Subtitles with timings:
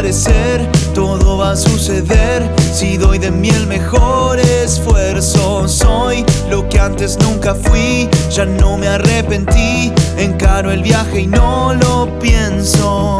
[0.00, 2.50] parecer, todo va a suceder.
[2.72, 8.08] Si doy de mí el mejor esfuerzo, soy lo que antes nunca fui.
[8.30, 13.18] Ya no me arrepentí, encaro el viaje y no lo pienso.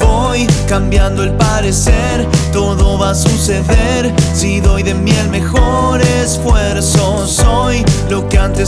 [0.00, 4.10] Voy cambiando el parecer, todo va a suceder.
[4.32, 7.26] Si doy de mí el mejor esfuerzo,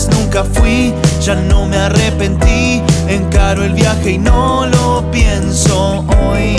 [0.05, 0.93] nunca fui,
[1.23, 6.55] ya no me arrepentí, encaro el viaje y no lo pienso hoy.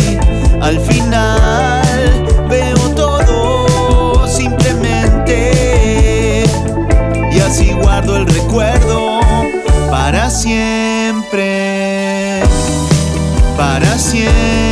[0.60, 6.46] Al final veo todo simplemente
[7.32, 9.20] y así guardo el recuerdo
[9.92, 12.42] para siempre,
[13.56, 14.67] para siempre.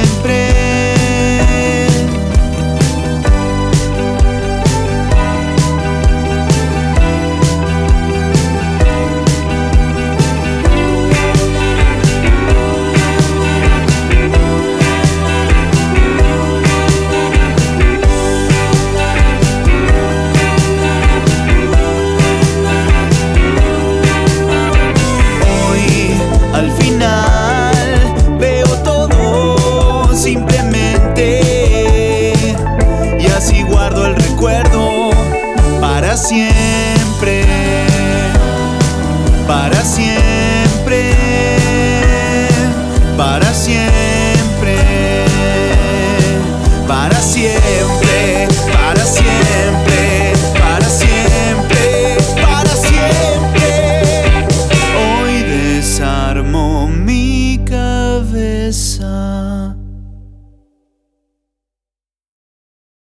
[36.25, 37.45] siempre,
[39.47, 40.14] para siempre.